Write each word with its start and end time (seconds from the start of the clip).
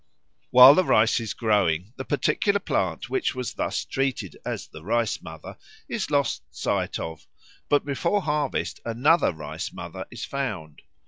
While 0.49 0.73
the 0.73 0.83
rice 0.83 1.19
is 1.19 1.35
growing, 1.35 1.93
the 1.95 2.03
particular 2.05 2.59
plant 2.59 3.07
which 3.07 3.35
was 3.35 3.53
thus 3.53 3.85
treated 3.85 4.35
as 4.43 4.65
the 4.65 4.83
Rice 4.83 5.21
mother 5.21 5.57
is 5.87 6.09
lost 6.09 6.41
sight 6.49 6.97
of; 6.97 7.27
but 7.69 7.85
before 7.85 8.23
harvest 8.23 8.79
another 8.83 9.31
Rice 9.31 9.71
mother 9.71 10.07
is 10.09 10.25
found. 10.25 10.81